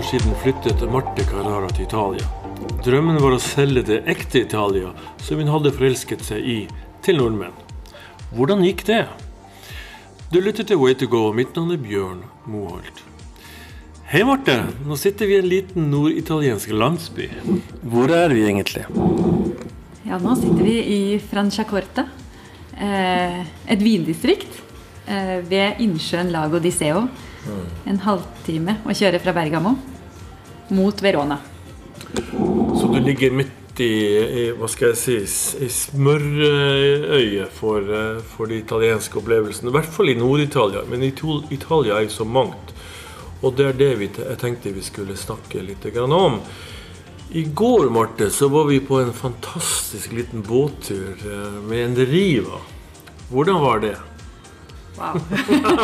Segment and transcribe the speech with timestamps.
[0.00, 2.24] 13 år siden flyttet Marte Carrara til Italia.
[2.84, 6.56] Drømmen var å selge det ekte Italia som hun hadde forelsket seg i,
[7.04, 7.52] til nordmenn.
[8.32, 9.02] Hvordan gikk det?
[10.32, 11.26] Du lytter til Way to go.
[11.36, 13.02] Mitt navn er Bjørn Moholt.
[14.08, 14.56] Hei, Marte.
[14.86, 17.28] Nå sitter vi i en liten norditaliensk landsby.
[17.82, 18.86] Hvor er vi egentlig?
[20.08, 22.06] Ja, nå sitter vi i Franciacorta,
[22.78, 24.62] eh, et vindistrikt
[25.06, 27.04] eh, ved innsjøen Lago di Seo.
[27.88, 29.76] En halvtime å kjøre fra Bergamo
[30.70, 31.38] mot Verona.
[32.80, 33.92] Så du ligger midt i,
[34.40, 35.16] i hva skal jeg si,
[35.64, 39.70] i smørøyet for, eh, for de italienske opplevelsene.
[39.70, 40.84] I hvert fall i Nord-Italia.
[40.90, 42.74] Men Italia er jo så mangt.
[43.40, 46.40] Og det er det vi, jeg tenkte vi skulle snakke litt om.
[47.32, 52.60] I går Marte, så var vi på en fantastisk liten båttur eh, med en riva.
[53.30, 53.96] Hvordan var det?
[55.00, 55.20] Wow.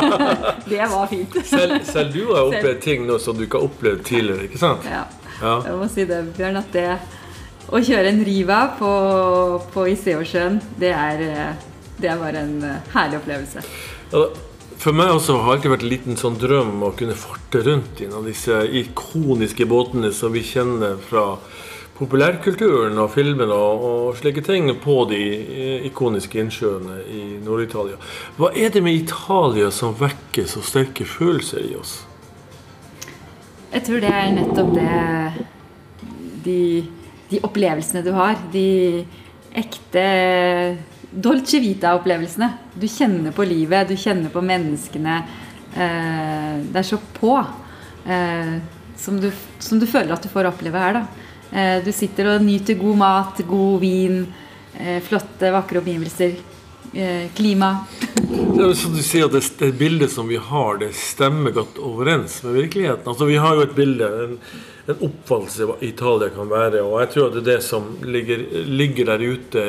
[0.70, 1.36] det var fint.
[1.48, 4.84] Selv, selv du har opplevd ting nå som du ikke har opplevd tidligere, ikke sant?
[4.90, 5.06] Ja.
[5.40, 5.54] Ja.
[5.66, 6.88] Jeg må si det, Bjørn, at det
[7.66, 8.90] å kjøre en Riva på,
[9.72, 11.64] på Iseosjøen, det er, eh,
[11.98, 13.64] det er bare en eh, herlig opplevelse.
[14.12, 14.26] Ja,
[14.76, 18.00] For meg også har det alltid vært en liten sånn drøm å kunne farte rundt
[18.00, 21.38] i en av disse ikoniske båtene som vi kjenner fra
[21.96, 27.96] populærkulturen og filmene og, og slike ting på de eh, ikoniske innsjøene i Nord-Italia.
[28.36, 31.98] Hva er det med Italia som vekker så sterke følelser i oss?
[33.72, 35.46] Jeg tror det er nettopp det
[36.46, 36.60] De,
[37.30, 38.36] de opplevelsene du har.
[38.52, 39.02] De
[39.56, 40.04] ekte
[41.10, 42.52] Dolce Vita-opplevelsene.
[42.76, 45.16] Du kjenner på livet, du kjenner på menneskene.
[45.74, 47.34] Eh, det er så på.
[48.06, 48.56] Eh,
[48.96, 51.25] som, du, som du føler at du får oppleve her, da.
[51.56, 54.26] Eh, du sitter og nyter god mat, god vin,
[54.76, 56.34] eh, flotte, vakre omgivelser.
[56.92, 57.86] Eh, klima.
[58.16, 62.42] Det er som du sier det, det bildet som vi har, det stemmer godt overens
[62.44, 63.08] med virkeligheten.
[63.08, 64.38] Altså Vi har jo et bilde, en,
[64.86, 66.84] en oppfattelse av hva Italia kan være.
[66.84, 69.66] Og jeg tror at det er det som ligger, ligger der ute,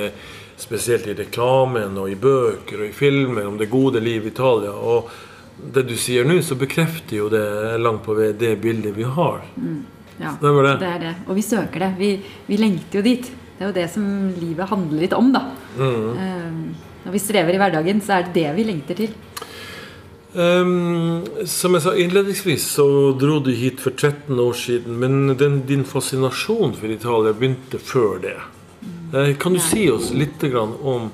[0.57, 4.71] spesielt i reklamen og i bøker og i filmer om det gode liv i Italia.
[4.71, 5.11] Og
[5.73, 9.45] det du sier nå, så bekrefter jo det langt på vei det bildet vi har.
[10.17, 10.75] Ja, Stemmer det?
[10.81, 11.13] det er det.
[11.27, 11.91] Og vi søker det.
[11.99, 12.11] Vi,
[12.47, 13.29] vi lengter jo dit.
[13.57, 14.03] Det er jo det som
[14.37, 15.43] livet handler litt om, da.
[15.77, 16.51] Eh,
[17.05, 19.15] når vi strever i hverdagen, så er det det vi lengter til.
[20.37, 22.85] Um, som jeg sa innledningsvis, så
[23.17, 24.99] dro du hit for 13 år siden.
[25.01, 28.35] Men den, din fascinasjon for Italia begynte før det.
[29.15, 31.07] Eh, kan du si oss litt om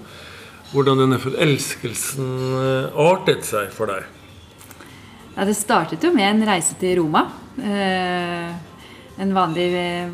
[0.73, 4.07] hvordan denne forelskelsen eh, artet seg for deg?
[5.35, 7.27] Ja, det startet jo med en reise til Roma.
[7.61, 8.49] Eh,
[9.21, 9.67] en vanlig,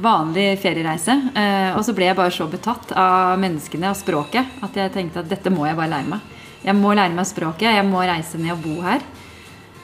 [0.03, 1.15] vanlig feriereise.
[1.35, 5.23] Eh, og så ble jeg bare så betatt av menneskene og språket at jeg tenkte
[5.23, 6.35] at dette må jeg bare lære meg.
[6.65, 9.03] Jeg må lære meg språket, jeg må reise ned og bo her.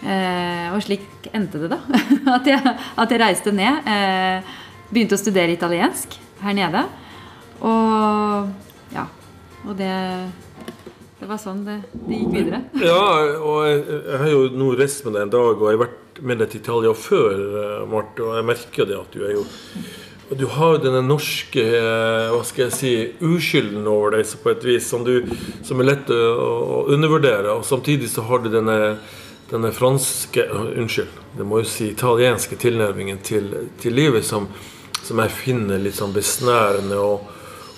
[0.05, 1.79] Eh, og slik endte det, da.
[2.35, 3.87] at, jeg, at jeg reiste ned.
[3.87, 4.55] Eh,
[4.91, 6.83] begynte å studere italiensk her nede.
[7.63, 9.07] Og ja.
[9.65, 9.93] Og det
[11.15, 12.57] Det var sånn det, det gikk videre.
[12.77, 12.99] Ja,
[13.39, 16.04] og jeg, jeg har jo nå reist med deg en dag, og jeg har vært
[16.21, 19.45] med deg til Italia før, eh, Marte, og jeg merker det at du er jo
[20.25, 24.63] Du har jo denne norske eh, hva skal jeg si, uskylden over deg på et
[24.65, 25.21] vis som, du,
[25.61, 27.53] som er lett å, å undervurdere.
[27.53, 28.97] Og samtidig så har du denne,
[29.51, 34.49] denne franske øh, Unnskyld, det må jo si italienske tilnærmingen til, til livet som,
[35.03, 36.97] som jeg finner litt sånn besnærende.
[36.97, 37.34] og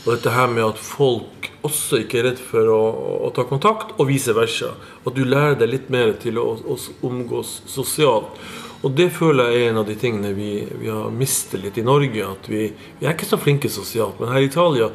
[0.07, 2.79] og dette her med at folk også ikke er redd for å,
[3.27, 4.69] å ta kontakt, og vice versa.
[5.03, 6.77] At du lærer deg litt mer til å, å
[7.09, 8.39] omgås sosialt.
[8.85, 11.83] Og det føler jeg er en av de tingene vi, vi har mistet litt i
[11.83, 12.23] Norge.
[12.23, 12.69] At vi,
[13.01, 14.21] vi er ikke så flinke sosialt.
[14.21, 14.87] Men her i Italia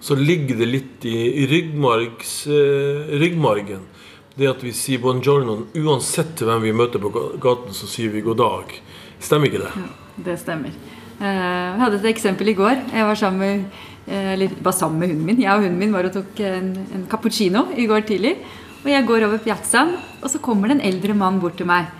[0.00, 3.88] så ligger det litt i, i eh, ryggmargen.
[4.36, 7.10] Det at vi sier buongiorno uansett hvem vi møter på
[7.40, 8.76] gaten, så sier vi god dag.
[9.20, 9.88] Stemmer ikke det?
[10.28, 10.76] Det stemmer.
[11.20, 12.76] Eh, Jeg hadde et eksempel i går.
[12.92, 13.80] Jeg var sammen med,
[14.10, 15.42] eller var sammen med hunden min.
[15.44, 18.34] Jeg og hunden min var og tok en, en cappuccino i går tidlig.
[18.80, 21.90] Og jeg går over piazzaen, og så kommer det en eldre mann bort til meg.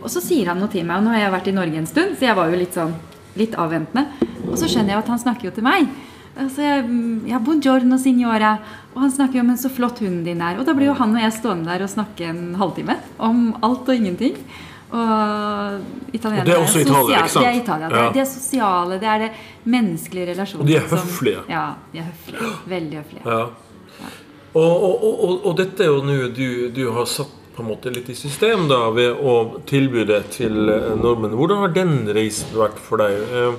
[0.00, 1.00] Og så sier han noe til meg.
[1.00, 2.94] Og nå har jeg vært i Norge en stund, så jeg var jo litt sånn
[3.38, 4.06] litt avventende.
[4.48, 5.90] Og så skjønner jeg at han snakker jo til meg.
[6.40, 6.62] Altså,
[7.28, 8.54] ja, buongiorno, signora.
[8.94, 10.58] Og han snakker jo om en så flott hunden din er.
[10.58, 13.90] Og da blir jo han og jeg stående der og snakke en halvtime om alt
[13.90, 14.38] og ingenting.
[14.92, 15.80] Og
[16.12, 17.44] italienere Og det er også sosiale- ikke sant?
[17.44, 17.88] Det er Italia.
[17.88, 19.30] Det er det sosiale, det er det
[19.64, 20.62] menneskelige relasjoner.
[20.64, 21.42] Og de er som- høflige.
[21.48, 22.52] Ja, de er høflige.
[22.66, 23.22] Veldig høflige.
[23.26, 23.44] Ja.
[24.54, 27.90] Og, og, og, og dette er jo nå du, du har satt på en måte
[27.94, 31.36] litt i system da ved å tilby det til eh, nordmenn.
[31.38, 33.20] Hvordan har den reisen vært for deg?
[33.30, 33.52] Eh,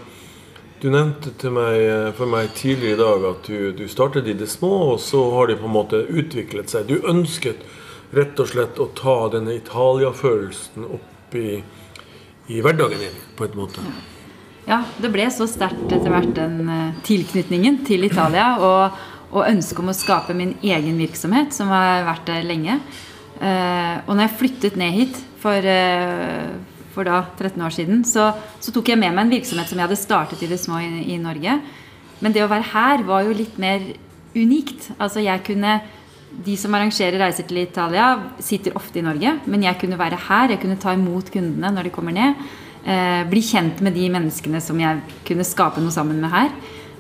[0.82, 4.34] Du nevnte til meg, eh, for meg tidligere i dag at du, du startet i
[4.34, 6.88] det små, og så har de på en måte utviklet seg.
[6.90, 7.62] Du ønsket
[8.18, 11.62] rett og slett å ta denne Italia-følelsen opp i,
[12.52, 13.84] i hverdagen din, på en måte.
[14.68, 19.00] Ja, det ble så sterkt etter hvert den eh, tilknytningen til Italia og,
[19.32, 22.78] og ønsket om å skape min egen virksomhet, som har vært der lenge.
[23.42, 26.52] Eh, og når jeg flyttet ned hit for, eh,
[26.94, 28.32] for da 13 år siden, så,
[28.62, 30.92] så, tok jeg med meg en virksomhet som jeg hadde startet i det små i,
[31.16, 31.58] i Norge.
[32.22, 33.82] Men det å være her var jo litt mer
[34.36, 34.92] unikt.
[35.02, 35.80] Altså jeg kunne
[36.32, 38.08] de som arrangerer reiser til Italia,
[38.40, 39.36] sitter ofte i Norge.
[39.52, 42.46] Men jeg kunne være her, jeg kunne ta imot kundene når de kommer ned.
[42.82, 46.50] Eh, bli kjent med de menneskene som jeg kunne skape noe sammen med her.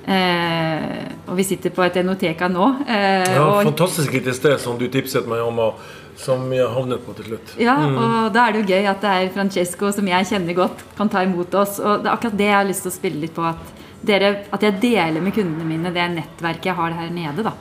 [0.01, 2.68] Eh, og vi sitter på et Enoteka nå.
[2.86, 7.01] Eh, ja, og, fantastisk lite sted som du tipset meg om, og som jeg havnet
[7.06, 7.54] på til slutt.
[7.62, 7.98] Ja, mm.
[7.98, 11.10] og da er det jo gøy at det er Francesco, som jeg kjenner godt, kan
[11.10, 11.80] ta imot oss.
[11.81, 13.45] Og det er akkurat det jeg har lyst til å spille litt på.
[13.48, 17.45] At, dere, at jeg deler med kundene mine det nettverket jeg har her nede.
[17.48, 17.56] da.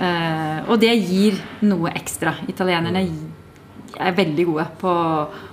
[0.00, 1.36] Uh, og det gir
[1.68, 2.32] noe ekstra.
[2.48, 3.02] Italienerne
[4.00, 4.94] er veldig gode på,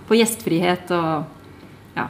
[0.08, 2.08] på gjestfrihet og ja.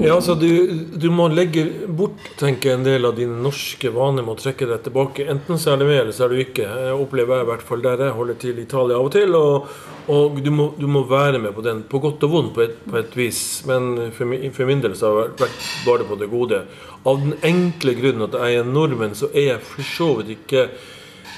[0.00, 0.48] Ja, altså du,
[0.96, 4.84] du, må legge bort tenker en del av dine norske vaner med å trekke deg
[4.84, 5.26] tilbake.
[5.32, 6.64] Enten så er det med, eller så er du ikke.
[6.64, 9.36] Jeg opplever jeg i hvert fall der jeg holder til i Italia av og til.
[9.36, 9.74] Og,
[10.12, 12.78] og du, må, du, må, være med på den, på godt og vondt på et,
[12.84, 13.42] på et vis.
[13.68, 16.62] Men for, for, min del så har det vært bare på det gode.
[17.00, 20.66] Av den enkle grunnen at jeg er nordmenn, så er jeg for så vidt ikke
[20.68, 20.88] eh,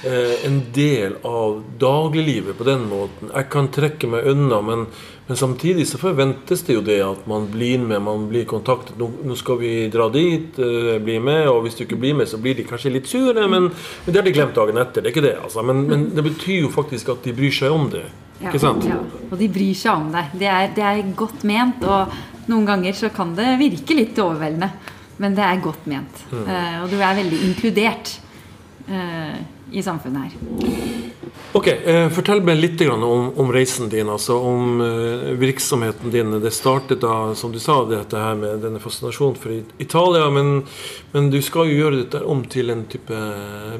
[0.03, 3.29] en del av dagliglivet på den måten.
[3.31, 4.87] Jeg kan trekke meg unna, men
[5.27, 8.97] men samtidig så forventes det jo det at man blir med, man blir kontaktet.
[8.99, 11.47] Nå, nå skal vi dra dit, uh, bli med.
[11.47, 14.19] Og hvis du ikke blir med, så blir de kanskje litt sure, men, men det
[14.19, 14.99] har de glemt dagen etter.
[14.99, 15.63] Det er ikke det, altså.
[15.63, 18.03] Men, men, det betyr jo faktisk at de bryr seg om det.
[18.41, 18.89] Ja, ikke sant?
[18.89, 18.99] Ja,
[19.29, 20.35] og de bryr seg om deg.
[20.41, 21.87] Det er, det er godt ment.
[21.87, 24.73] Og noen ganger så kan det virke litt overveldende,
[25.23, 26.23] men det er godt ment.
[26.33, 26.45] Mm.
[26.51, 28.17] Uh, og du er veldig inkludert
[28.91, 29.39] uh,
[29.73, 30.93] i samfunnet her.
[31.53, 36.31] Ok, eh, Fortell meg litt om, reisen din, altså om eh, virksomheten din.
[36.41, 40.31] Det startet da, som du sa, dette her med denne fascinasjonen for Italia.
[40.33, 40.63] Men,
[41.11, 43.19] men, du skal jo gjøre dette om til en type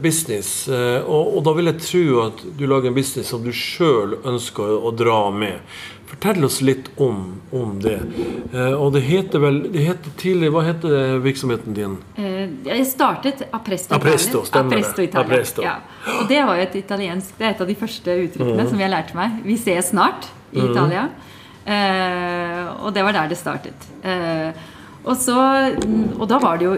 [0.06, 0.68] business.
[0.70, 4.20] Eh, og, og, da vil jeg tro at du lager en business som du sjøl
[4.22, 5.58] ønsker å dra med.
[6.14, 7.96] Fortell oss litt om, om det.
[8.54, 11.98] Eh, og det heter vel det heter tidlig, Hva heter virksomheten din?
[12.22, 15.26] Eh, jeg startet Apresto, Apresto, Apresto Italia.
[15.26, 15.66] Apresto.
[15.66, 15.80] Ja.
[16.20, 18.70] Og det var jo et italiensk Det er et av de første uttrykkene mm.
[18.70, 19.42] som jeg lærte meg.
[19.48, 20.70] Vi ses snart i mm.
[20.70, 21.08] Italia.
[21.64, 23.90] Eh, og det var der det startet.
[24.04, 24.52] Eh,
[25.04, 25.38] og, så,
[26.20, 26.78] og da var det jo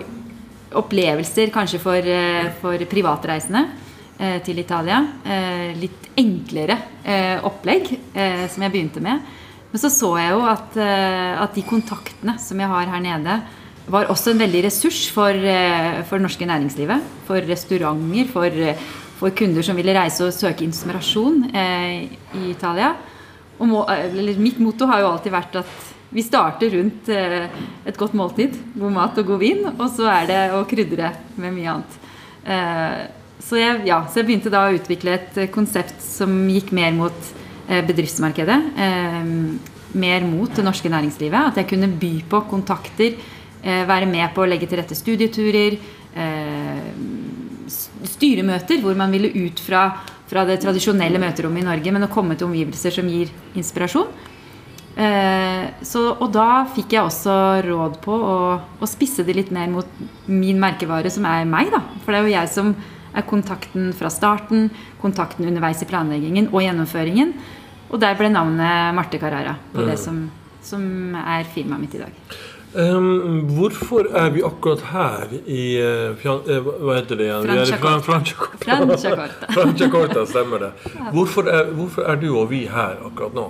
[0.80, 3.68] opplevelser kanskje for, eh, for privatreisende.
[4.16, 5.02] Eh, til Italia.
[5.28, 7.90] Eh, litt enklere eh, opplegg
[8.48, 9.24] som jeg begynte med.
[9.74, 13.34] Men så så jeg jo at, at, de kontaktene som jeg har her nede,
[13.92, 17.10] var også en veldig ressurs for, for det norske næringslivet.
[17.28, 18.56] For restauranter, for,
[19.20, 22.94] for, kunder som ville reise og søke inspirasjon i Italia.
[23.60, 23.84] Og må,
[24.40, 28.56] mitt motto har jo alltid vært at vi starter rundt et godt måltid.
[28.80, 29.68] God mat og god vin.
[29.76, 33.15] Og så er det å krydre med mye annet.
[33.46, 36.96] Så jeg, ja, så jeg, begynte da å utvikle et eh, konsept som gikk mer
[36.98, 37.28] mot
[37.70, 38.58] eh, bedriftsmarkedet.
[38.74, 39.28] Eh,
[39.96, 41.52] mer mot det norske næringslivet.
[41.52, 43.18] At jeg kunne by på kontakter,
[43.66, 45.74] være med på å legge til rette studieturer.
[48.12, 49.88] Styremøter hvor man ville ut fra,
[50.30, 54.12] fra, det tradisjonelle møterommet i Norge, men å komme til omgivelser som gir inspirasjon.
[55.82, 58.38] Så, og da fikk jeg også råd på å,
[58.78, 59.98] å spisse det litt mer mot
[60.30, 61.74] min merkevare, som er meg.
[61.74, 62.76] da, For det er jo jeg som
[63.16, 64.70] er kontakten fra starten,
[65.02, 67.34] kontakten underveis i planleggingen og gjennomføringen.
[67.92, 69.88] Og der ble navnet Marte Carrara på mm.
[69.92, 70.26] det som,
[70.66, 70.84] som,
[71.22, 72.20] er firmaet mitt i dag.
[72.76, 77.46] Um, hvorfor er vi akkurat her i uh, Hva heter det igjen?
[78.04, 79.48] Franciacorta.
[79.56, 80.26] Franciacorta.
[80.34, 80.74] Stemmer det.
[81.14, 83.48] Hvorfor er, hvorfor er du og vi her akkurat nå?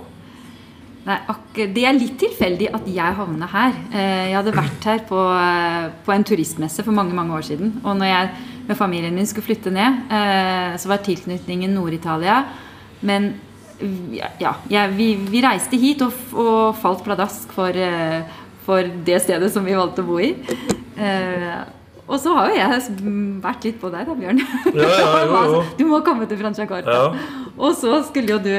[1.06, 1.16] Nei,
[1.54, 3.74] Det er litt tilfeldig at jeg havna her.
[3.94, 7.80] Eh, jeg hadde vært her på, eh, på, en turistmesse for mange mange år siden.
[7.84, 8.30] Og når jeg
[8.66, 12.44] med familien min skulle flytte ned, eh, så var tilknytningen Nord-Italia.
[13.02, 13.34] Men
[14.10, 17.70] ja, ja vi, vi, reiste hit og, og falt pladask for,
[18.64, 20.34] for, det stedet som vi valgte å bo i.
[22.08, 23.06] Og så har jo jeg
[23.44, 24.42] vært litt på deg da, Bjørn.
[24.74, 25.62] Ja, ja, jo, jo.
[25.78, 27.14] Du må komme til Franciacorta.
[27.58, 28.54] Og så skulle jo du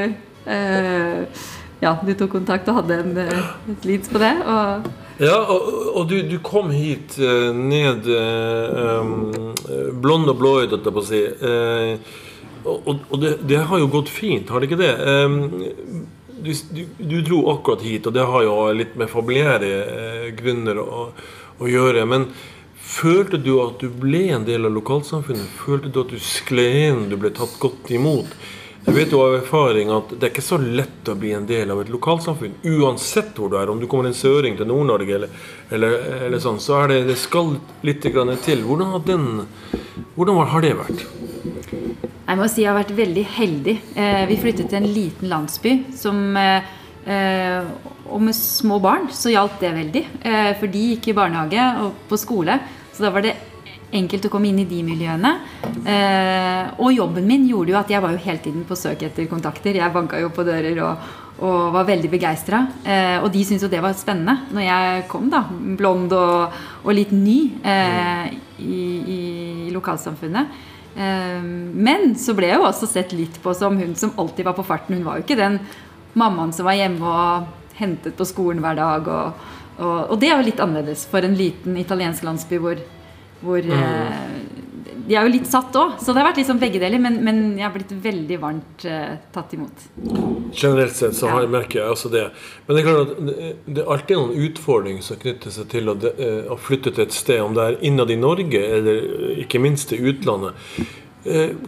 [0.47, 1.45] eh,
[1.83, 4.33] ja, du tok kontakt og hadde en, eh, et leads på det.
[4.41, 9.31] Og ja, og, og du, du, kom hit uh, ned um,
[9.97, 11.21] blond og blåøyd, holdt jeg på å si.
[11.41, 12.27] Uh,
[12.67, 14.91] og, og det, det, har jo gått fint, har det ikke det?
[15.01, 16.05] Um,
[16.37, 20.83] du, du, du, dro akkurat hit, og det har jo litt med familiære uh, grunner
[20.83, 21.07] å,
[21.57, 22.05] å, gjøre.
[22.09, 22.29] Men
[22.77, 25.49] følte du at du ble en del av lokalsamfunnet?
[25.65, 28.37] Følte du at du skled inn, du ble tatt godt imot?
[28.87, 31.73] Jeg vet jo av erfaring at det er ikke så lett å bli en del
[31.73, 32.53] av et lokalsamfunn.
[32.71, 35.41] Uansett hvor du er, om du kommer en søring til Nord-Norge eller,
[35.75, 35.97] eller,
[36.29, 38.63] eller, sånn, så er det, det skal litt til.
[38.63, 39.25] Hvordan har, den,
[40.15, 41.03] hvordan har det vært?
[42.27, 43.75] Jeg må si jeg har vært veldig heldig.
[43.99, 47.67] Eh, vi flyttet til en liten landsby som eh,
[48.07, 50.07] Og med små barn så hjalp det veldig.
[50.23, 52.55] Eh, for de gikk i barnehage og på skole.
[52.95, 53.35] Så da var det
[53.95, 55.31] enkelt å komme inn i de miljøene.
[55.87, 59.29] Eh, og jobben min gjorde jo at jeg var jo hele tiden på søk etter
[59.31, 59.79] kontakter.
[59.79, 62.63] Jeg banka jo på dører og, og var veldig begeistra.
[62.83, 65.45] Eh, og de syntes jo det var spennende når jeg kom, da,
[65.79, 68.81] blond og, og litt ny eh, i,
[69.17, 69.21] i,
[69.75, 70.57] lokalsamfunnet.
[70.97, 71.43] Eh,
[71.87, 74.67] men så ble jeg jo også sett litt på som hun som alltid var på
[74.67, 74.99] farten.
[74.99, 75.61] Hun var jo ikke den
[76.17, 79.07] mammaen som var hjemme og hentet på skolen hver dag.
[79.07, 82.79] og og, det er jo litt annerledes for en liten italiensk landsby hvor
[83.41, 83.71] hvor mm.
[83.77, 84.47] Eh,
[85.07, 86.99] de er jo litt satt òg, så det har vært liksom begge deler.
[86.99, 89.85] Men, men jeg har blitt veldig varmt uh, tatt imot.
[90.51, 92.25] Generelt sett så har, jeg, merker jeg også det.
[92.65, 95.95] Men det er klart at det, er alltid noen utfordringer som knytter seg til å,
[96.01, 99.63] de, uh, å, flytte til et sted, om det er innad i Norge eller ikke
[99.63, 100.59] minst til utlandet.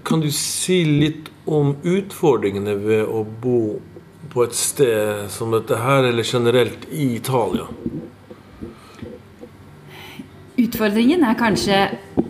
[0.07, 3.61] Kan du si litt om utfordringene ved å bo
[4.31, 7.65] på et sted som dette her, eller generelt i Italia?
[10.59, 11.79] Utfordringen er kanskje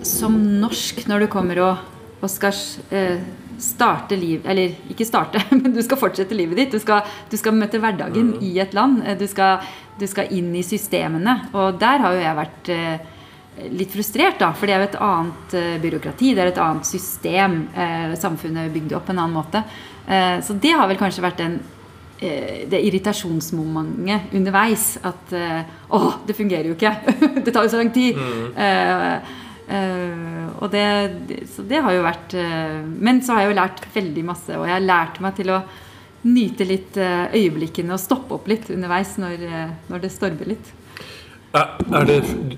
[0.05, 1.85] som norsk når du kommer og,
[2.19, 2.55] og skal
[2.93, 3.21] eh,
[3.59, 6.75] starte liv Eller ikke starte, men du skal fortsette livet ditt.
[6.75, 8.43] Du skal, du skal møte hverdagen mm.
[8.45, 9.01] i et land.
[9.05, 9.65] Eh, du skal,
[9.99, 11.39] du skal, inn i systemene.
[11.53, 13.17] Og der har jo jeg vært eh,
[13.75, 14.51] litt frustrert, da.
[14.55, 16.35] For det er jo et annet eh, byråkrati.
[16.35, 17.59] Det er et annet system.
[18.19, 19.65] Samfunnet er bygd opp på en annen måte.
[20.41, 21.78] Så det har vel kanskje vært en Eh,
[22.19, 24.97] det irritasjonsmomentet underveis.
[25.07, 26.93] At eh, Å, det fungerer jo ikke!
[27.45, 28.17] det tar jo så lang tid!
[28.19, 28.49] Mm.
[28.55, 29.37] Uh,
[29.69, 30.87] uh, og det,
[31.53, 34.67] så det har jo vært uh, Men så har jeg jo lært veldig masse, og
[34.67, 35.61] jeg har lært meg til å
[36.19, 39.45] nyte litt øyeblikkene og stoppe opp litt underveis når,
[39.87, 40.73] når det stormer litt.
[41.55, 42.17] Er det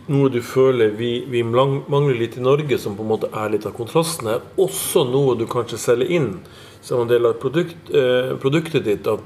[0.09, 3.67] noe du føler vi, vi, mangler litt i Norge, som på en måte er litt
[3.69, 4.31] av kontrasten?
[4.33, 6.31] Er også noe du kanskje selger inn
[6.81, 7.93] som en del av produkt,
[8.41, 9.05] produktet ditt?
[9.05, 9.21] at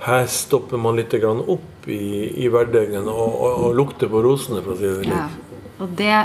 [0.00, 4.74] her stopper man litt opp i, i hverdagen og, og, og, lukter på rosene, for
[4.74, 5.12] å si det litt.
[5.12, 6.16] Ja, og det,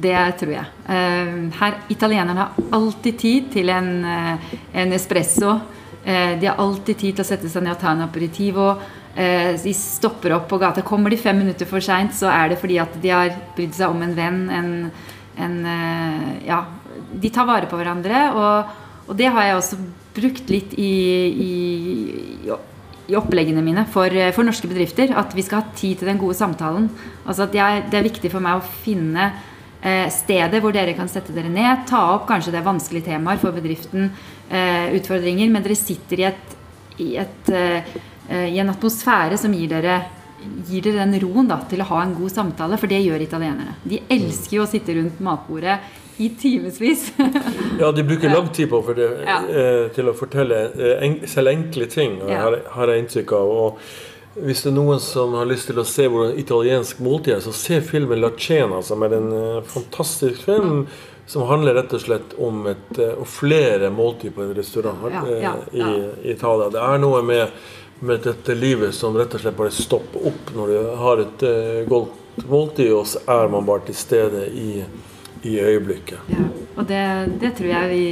[0.00, 0.70] det tror jeg.
[0.88, 5.58] Uh, her, Italienerne har alltid tid til en, uh, en espresso.
[6.06, 8.72] Uh, de har alltid tid til å sette seg ned og ta en aperitivo.
[9.12, 10.80] de stopper opp på gata.
[10.80, 13.92] Kommer de fem minutter for seint, så er det fordi at de har brydd seg
[13.92, 14.38] om en venn.
[14.48, 14.70] En,
[15.36, 15.58] en,
[16.46, 16.62] ja,
[17.12, 18.22] de tar vare på hverandre.
[18.32, 18.72] Og,
[19.04, 19.80] og, det har jeg også
[20.16, 20.94] brukt litt i,
[21.28, 21.52] i,
[22.48, 22.56] i
[23.12, 25.12] i oppleggene mine for, eh, for, norske bedrifter.
[25.16, 26.88] At vi skal ha tid til den gode samtalen.
[27.26, 29.32] Altså at jeg, Det er viktig for meg å finne
[29.82, 31.86] eh, stedet hvor dere kan sette dere ned.
[31.86, 34.10] Ta opp kanskje det er vanskelige temaer for bedriften.
[34.50, 35.50] Eh, utfordringer.
[35.50, 36.56] Men dere sitter i, et,
[36.98, 37.94] i, et, eh,
[38.28, 40.02] eh i en atmosfære som gir dere
[40.66, 43.76] gir dere den roen da, til å ha en god samtale, for det gjør italienere.
[43.86, 45.78] De elsker jo å sitte rundt matbordet
[46.22, 47.12] i timevis.
[47.80, 49.40] ja, de bruker lang tid på det, ja.
[49.48, 52.44] eh, til å fortelle eh, en, selv enkle ting, ja.
[52.44, 53.54] har, har, jeg inntrykk av.
[53.64, 57.42] Og hvis det er noen som har lyst til å se hvordan italiensk måltid er,
[57.44, 60.86] så se filmen 'La Cena', som er en uh, fantastisk film.
[61.32, 65.78] Som handler rett og slett om et, og flere måltid på en restaurant ja, i,
[65.78, 66.66] i Italia.
[66.74, 67.54] Det er noe med,
[68.00, 71.78] med, dette livet som rett og slett bare stopper opp når du har et uh,
[71.88, 74.82] godt måltid, og så er man bare til stede i
[75.42, 76.30] i øyeblikket.
[76.30, 76.44] Ja,
[76.76, 77.02] og det,
[77.42, 78.04] det, tror jeg vi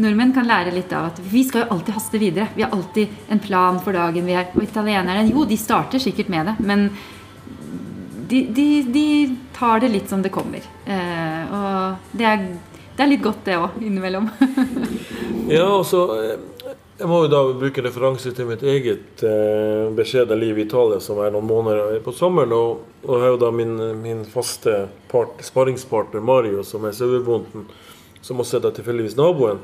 [0.00, 1.12] nordmenn kan lære litt av.
[1.12, 2.48] at Vi skal jo alltid haste videre.
[2.56, 4.26] Vi har alltid en plan for dagen.
[4.26, 6.88] vi er, Og italienerne jo, de starter sikkert med det, men
[8.28, 9.06] de, de, de
[9.52, 10.64] tar det litt som det kommer.
[10.86, 12.48] Eh, og det er,
[12.96, 14.30] det er, litt godt, det òg, innimellom.
[15.56, 16.06] ja, altså
[16.98, 21.18] jeg må jo da bruke referanse til mitt eget eh, beskjedne liv i Italia, som
[21.18, 22.54] er noen måneder på sommeren.
[22.54, 27.66] Og, og har jo da min, min faste part, sparringspartner Mario, som er sauebonden,
[28.22, 29.58] som også er da tilfeldigvis naboen.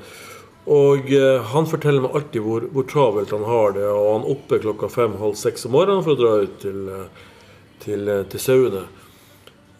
[0.70, 3.86] Og eh, han forteller meg alltid hvor, hvor, travelt han har det.
[3.86, 7.28] Og han er oppe klokka fem-halv seks om morgenen for å dra ut til, til,
[7.86, 8.88] til, eh, til sauene.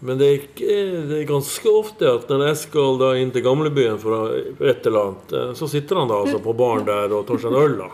[0.03, 0.77] Men det er, ikke,
[1.11, 5.11] det er, ganske ofte at når jeg skal da inn til gamlebyen for et eller
[5.11, 7.75] annet, eh, så sitter han da altså på baren der og tar seg en øl,
[7.83, 7.89] da.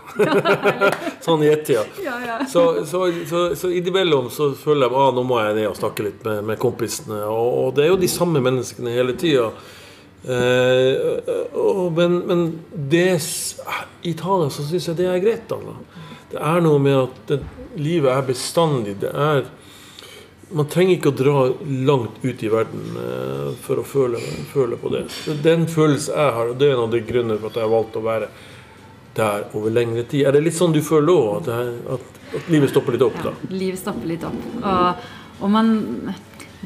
[1.27, 1.83] sånn i ett-tida.
[2.05, 2.37] Ja, ja.
[2.47, 5.81] Så, så, så, så innimellom så føler jeg at ah, nå må jeg ned og
[5.81, 7.25] snakke litt med, med kompisene.
[7.27, 9.51] Og, og, det er jo de samme menneskene hele tida.
[10.23, 11.11] Eh,
[11.99, 15.51] men, men det I Italia så syns jeg det er greit.
[15.51, 15.59] da.
[16.31, 17.43] Det er noe med at det,
[17.83, 19.01] livet er bestandig.
[19.03, 19.49] Det er
[20.55, 21.39] man trenger ikke å dra
[21.89, 24.21] langt ut i verden eh, for å føle,
[24.53, 25.07] føle, på det.
[25.43, 27.73] Den følelsen jeg har, og det er en av de grunnene for at jeg har
[27.73, 28.31] valgt å være
[29.17, 30.27] der over lengre tid.
[30.29, 31.51] Er det litt sånn du føler òg?
[31.51, 33.19] At, at, at livet stopper litt opp?
[33.25, 33.35] da?
[33.35, 34.39] Ja, livet stopper litt opp.
[34.61, 35.07] Og,
[35.41, 35.71] og man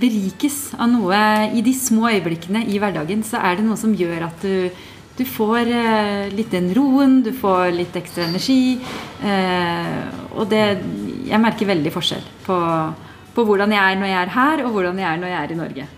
[0.01, 1.17] berikes av noe
[1.57, 4.71] I de små øyeblikkene i hverdagen så er det noe som gjør at du,
[5.19, 8.79] du får eh, litt den roen, du får litt ekstra energi.
[9.25, 10.03] Eh,
[10.37, 10.65] og det
[11.31, 12.59] Jeg merker veldig forskjell på,
[13.35, 15.55] på hvordan jeg er når jeg er her, og hvordan jeg er når jeg er
[15.55, 15.89] i Norge.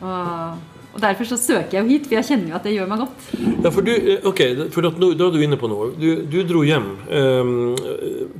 [0.00, 2.90] Og, og derfor så søker jeg jo hit, for jeg kjenner jo at det gjør
[2.90, 3.28] meg godt.
[3.64, 4.42] Ja, for du, eh, ok,
[4.74, 5.92] for at Da er du inne på noe.
[5.98, 6.88] Du, du dro hjem.
[7.08, 7.52] Eh,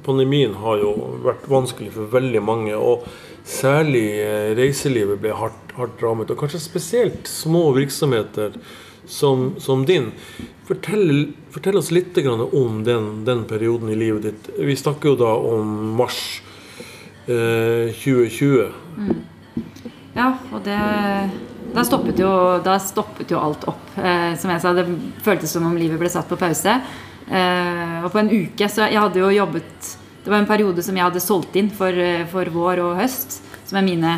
[0.06, 0.94] pandemien har jo
[1.26, 2.74] vært vanskelig for veldig mange.
[2.76, 3.06] og
[3.46, 6.32] Særlig eh, reiselivet ble hardt, hardt rammet.
[6.32, 8.56] Og kanskje spesielt små virksomheter
[9.06, 10.10] som, som din.
[10.66, 14.50] Fortell, fortell oss litt om den, den perioden i livet ditt.
[14.58, 16.40] Vi snakker jo da om mars
[17.28, 18.70] eh, 2020.
[20.16, 20.78] Ja, og det
[21.76, 22.30] da stoppet, jo,
[22.64, 23.90] da stoppet jo alt opp.
[24.00, 24.86] Eh, som jeg sa, det
[25.24, 26.78] føltes som om livet ble satt på pause.
[27.28, 29.88] Eh, og på en uke Så jeg hadde jo jobbet
[30.22, 33.40] Det var en periode som jeg hadde solgt inn for, eh, for vår og høst,
[33.66, 34.14] som er mine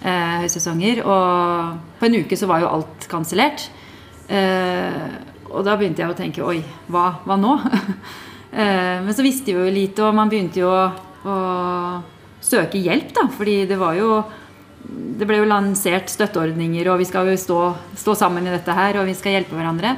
[0.00, 1.02] eh, høysesonger.
[1.04, 3.68] Og på en uke så var jo alt kansellert.
[4.28, 5.04] Eh,
[5.50, 7.58] og da begynte jeg å tenke Oi, hva, hva nå?
[9.04, 11.36] men så visste jeg jo lite, og man begynte jo å
[12.44, 13.28] søke hjelp, da.
[13.32, 14.22] Fordi det var jo
[14.84, 17.60] det ble jo lansert støtteordninger, og vi skal jo stå,
[17.96, 19.94] stå sammen i dette her, og vi skal hjelpe hverandre.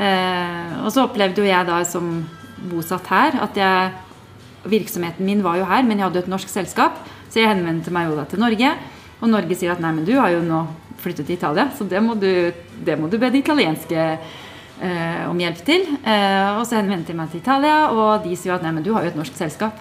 [0.00, 2.22] Eh, og så opplevde jo jeg da som
[2.70, 3.90] bosatt her at jeg
[4.60, 6.98] Virksomheten min var jo her, men jeg hadde et norsk selskap,
[7.32, 8.74] så jeg henvendte meg jo da til Norge.
[9.22, 10.58] Og Norge sier at nei, men du har jo nå
[11.00, 12.52] flyttet til Italia, så det må du,
[12.84, 15.86] det må du be de italienske eh, om hjelp til.
[16.04, 18.92] Eh, og så henvendte jeg meg til Italia, og de sier at nei, men du
[18.92, 19.80] har jo et norsk selskap.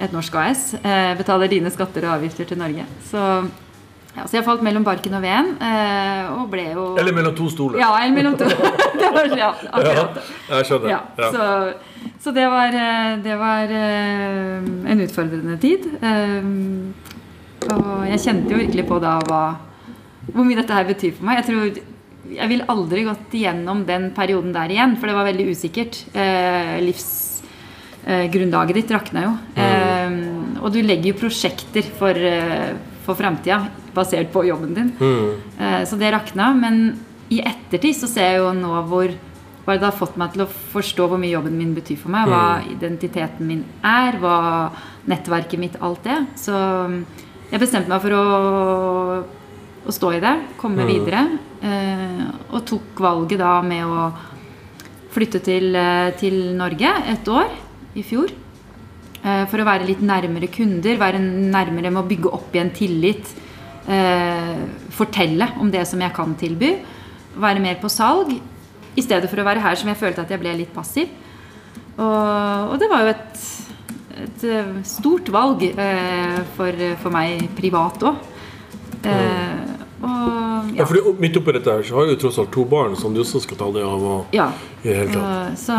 [0.00, 0.62] Et norsk AS.
[0.80, 2.86] Eh, betaler dine skatter og avgifter til Norge.
[3.10, 3.20] Så
[4.12, 7.46] ja, så jeg falt mellom barken og veden, eh, og ble jo Eller mellom to
[7.48, 7.78] stoler.
[7.80, 8.44] Ja, eller mellom to.
[9.00, 10.18] det var, ja, akkurat.
[10.50, 10.90] Ja, jeg skjønner.
[10.92, 11.30] Ja.
[11.32, 15.88] Så, så det var, eh, det var eh, en utfordrende tid.
[16.02, 16.52] Eh,
[17.72, 19.42] Og jeg kjente jo virkelig på da hva,
[20.32, 21.40] hvor mye dette her betyr for meg.
[21.40, 21.82] Jeg tror
[22.32, 25.98] jeg ville aldri gått igjennom den perioden der igjen, for det var veldig usikkert.
[26.14, 26.78] Eh,
[28.06, 29.32] Livsgrunnlaget ditt rakna jo.
[29.54, 30.14] Eh,
[30.62, 34.92] og du legger jo prosjekter for, eh, for framtida basert på jobben din.
[34.98, 35.36] Mm.
[35.58, 36.52] Eh, Så det rakna.
[36.54, 36.98] Men
[37.30, 39.08] i ettertid så ser jeg jo nå hvor
[39.64, 42.26] hva det har fått meg til å forstå hvor mye jobben min betyr for meg.
[42.26, 44.72] Hva identiteten min er, hva
[45.06, 46.18] nettverket mitt, alt det.
[46.36, 47.04] Så mm,
[47.52, 49.24] jeg bestemte meg for å,
[49.86, 51.38] å stå i det, komme videre.
[51.62, 54.12] Eh, og tok valget da med å
[55.12, 57.61] flytte til, eh, til Norge et år
[57.98, 58.32] i fjor.
[59.22, 63.32] Eh, For å være litt nærmere kunder, være nærmere med å bygge opp igjen tillit.
[63.86, 64.62] Eh,
[64.94, 66.76] fortelle om det som jeg kan tilby.
[67.36, 68.34] Være mer på salg.
[68.92, 71.08] I stedet for å være her som jeg følte at jeg ble litt passiv.
[71.96, 73.46] Og, og det var jo et,
[74.26, 75.64] et eh, stort valg
[76.56, 78.28] for, for meg privat òg.
[79.02, 79.51] Eh,
[80.02, 83.14] og Ja, fordi Midt oppi dette her så har du tross alt to barn som
[83.14, 84.04] du også skal ta deg av.
[84.14, 84.48] Og, ja.
[84.84, 85.22] hele tatt.
[85.22, 85.76] Og Så,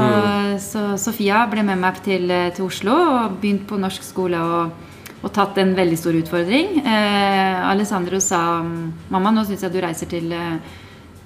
[0.64, 5.34] så Sofia ble med meg til, til Oslo og begynt på norsk skole og, og
[5.36, 6.80] tatt en veldig stor utfordring.
[6.84, 10.80] Eh, Alessandro sa mamma, nå syns jeg du reiser til, eh,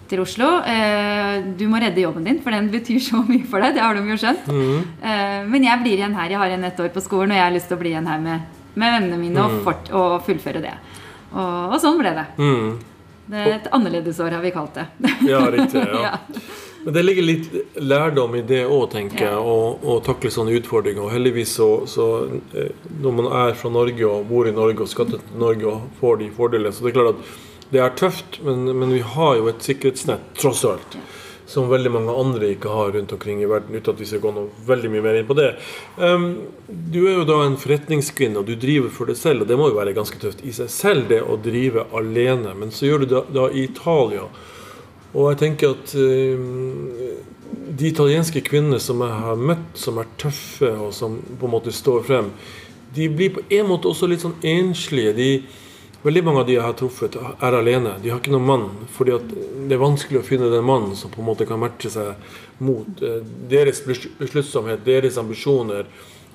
[0.07, 0.51] til Oslo.
[0.63, 3.75] Eh, du må redde jobben din, for den betyr så mye for deg.
[3.77, 4.51] Det har de jo skjønt.
[4.53, 6.29] Eh, men jeg blir igjen her.
[6.31, 8.09] Jeg har igjen ett år på skolen, og jeg har lyst til å bli igjen
[8.09, 10.77] her med, med vennene mine og, fort, og fullføre det.
[11.31, 12.25] Og, og sånn ble det.
[12.39, 12.69] Mm.
[13.27, 14.87] det er et annerledesår, har vi kalt det.
[15.31, 15.83] Ja, riktig.
[15.83, 16.15] ja.
[16.37, 16.41] Ja.
[16.87, 17.47] Men det ligger litt
[17.83, 21.03] lærdom i det òg, tenker jeg, å takle sånne utfordringer.
[21.03, 22.05] Og heldigvis så, så
[22.55, 22.69] eh,
[23.03, 26.21] Når man er fra Norge og bor i Norge og skatter til Norge og får
[26.21, 29.49] de fordelene, så det er klart at det er tøft, men, men vi har jo
[29.51, 30.95] et sikkerhetsnett, tross alt.
[31.47, 34.33] Som veldig mange andre ikke har rundt omkring i verden, uten at vi skal gå
[34.35, 35.53] noe veldig mye mer inn på det.
[35.95, 36.25] Um,
[36.67, 39.69] du er jo da en forretningskvinne, og du driver for deg selv, og det må
[39.71, 42.51] jo være ganske tøft i seg selv, det å drive alene.
[42.59, 44.27] Men så gjør du det da i Italia.
[45.13, 46.91] Og jeg tenker at um,
[47.79, 51.73] de italienske kvinnene som jeg har møtt, som er tøffe og som på en måte
[51.75, 52.31] står frem,
[52.95, 55.15] de blir på en måte også litt sånn enslige.
[55.15, 55.29] De,
[56.03, 57.95] veldig mange av de jeg har truffet, er alene.
[58.03, 58.67] De har ikke noen mann.
[58.93, 59.17] fordi
[59.67, 62.15] det er vanskelig å finne den mannen som på en måte kan matche seg
[62.59, 65.85] mot eh, deres bes- besluttsomhet, deres ambisjoner.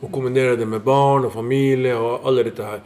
[0.02, 2.80] Og kombinere det med barn og familie og alle dette her.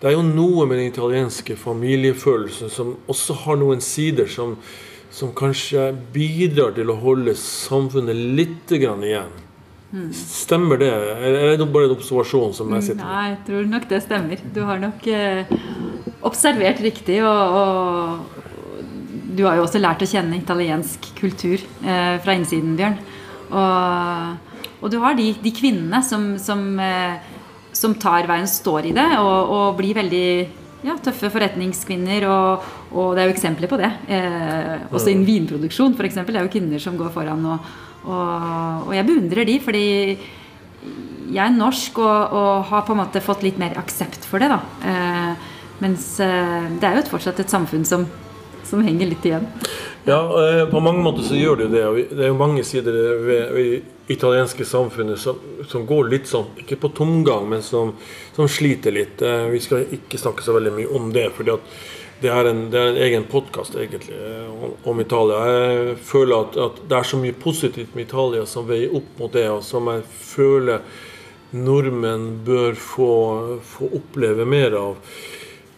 [0.00, 4.56] Det er jo noe med den italienske familiefølelsen som også har noen sider som,
[5.12, 9.34] som kanskje bidrar til å holde samfunnet litt grann igjen.
[10.16, 10.88] Stemmer det?
[10.88, 13.12] Eller er det bare en observasjon som jeg sitter med?
[13.12, 14.44] Nei, jeg tror nok det stemmer.
[14.56, 15.52] Du har nok eh,
[16.26, 18.42] observert riktig, og, og
[19.32, 22.98] du har jo også lært å kjenne italiensk kultur eh, fra innsiden, Bjørn.
[23.52, 27.20] Og, og du har de, de kvinnene som, som, eh,
[27.76, 30.26] som tar veien, står i det, og, og blir veldig
[30.82, 32.26] ja, tøffe forretningskvinner.
[32.28, 33.90] Og, og, det er jo eksempler på det.
[34.12, 36.20] Eh, også innen vinproduksjon, f.eks.
[36.20, 37.48] Det er jo kvinner som går foran.
[37.54, 37.72] Og,
[38.04, 39.86] og, og jeg beundrer de, fordi
[41.32, 44.50] jeg er norsk og, har på en måte fått litt mer aksept for det.
[44.52, 44.60] da.
[44.84, 45.48] Eh,
[45.82, 48.06] mens eh, det er jo fortsatt et samfunn som,
[48.66, 49.48] som henger litt igjen.
[50.06, 52.04] Ja, eh, på mange måter så gjør det jo det.
[52.10, 56.80] Det er jo mange sider ved, det italienske samfunnet som, som, går litt sånn, ikke
[56.82, 57.94] på tomgang, men som,
[58.36, 59.22] som sliter litt.
[59.22, 61.28] Eh, vi skal ikke snakke så veldig mye om det.
[61.36, 61.74] fordi at
[62.22, 64.18] det er en, det er en egen podkast egentlig
[64.86, 65.40] om Italia.
[65.50, 69.32] Jeg føler at, at, det er så mye positivt med Italia som veier opp mot
[69.34, 70.84] det, og som jeg føler
[71.52, 73.12] nordmenn bør få,
[73.66, 75.16] få oppleve mer av.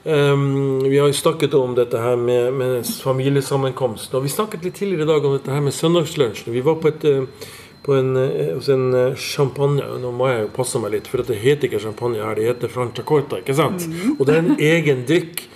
[0.05, 4.19] Um, vi har jo snakket om dette her med, med familiesammenkomsten.
[4.19, 6.53] Og vi snakket litt tidligere i dag om dette her med søndagslunsjen.
[6.53, 7.55] Vi var på, et, eh,
[7.87, 9.87] på en, eh, hos en eh, champagne.
[10.03, 12.73] Nå må jeg jo passe meg litt, for det heter ikke champagne her, det heter
[12.75, 13.41] Franciacorta.
[13.41, 13.87] ikke sant?
[13.89, 14.19] Mm.
[14.19, 15.47] Og det er en egen drikk,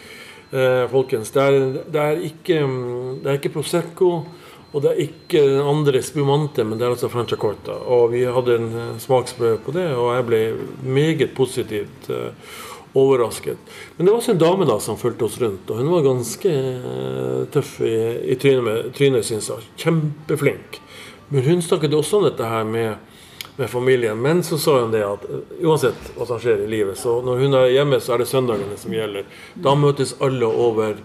[0.53, 1.35] eh, folkens.
[1.37, 4.13] Det er, det, er ikke, mm, det er ikke Prosecco.
[4.73, 7.77] Og det er ikke andre spumante, men det er altså Franciacorta.
[7.89, 10.43] Og vi hadde en smaksprøve på det, og jeg ble
[10.85, 12.33] meget positivt uh,
[12.99, 13.59] overrasket.
[13.97, 16.53] Men det var også en dame da som fulgte oss rundt, og hun var ganske
[16.53, 17.95] eh, tøff i,
[18.33, 19.69] i trynet, trynet syns jeg.
[19.85, 20.81] Kjempeflink.
[21.29, 23.17] Men hun snakket også om dette her med,
[23.57, 24.21] med, familien.
[24.21, 27.43] Men så sa hun det at eh, uansett hva som skjer i livet, så når
[27.45, 29.27] hun er hjemme, så er det søndagene som gjelder.
[29.59, 31.03] Da møtes alle over,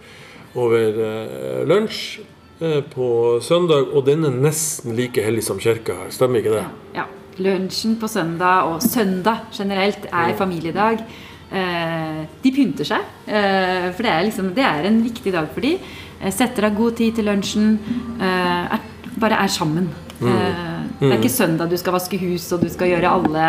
[0.54, 2.30] over eh, lunsj
[2.94, 3.08] på
[3.44, 6.14] søndag, og den er nesten like hellig som kirka her.
[6.16, 6.62] Stemmer ikke det?
[6.64, 7.02] Ja.
[7.02, 7.10] ja.
[7.42, 11.02] Lunsjen på søndag, og søndag generelt, er familiedag.
[11.54, 13.04] Eh, de pynter seg.
[13.30, 15.76] Eh, for det er, liksom, det er en viktig dag for de.
[16.20, 17.76] Eh, setter av god tid til lunsjen.
[18.24, 18.82] Er,
[19.22, 19.92] bare er sammen.
[20.18, 20.30] Mm.
[20.98, 21.38] Det er ikke mm.
[21.38, 23.48] søndag du skal vaske hus og du skal gjøre alle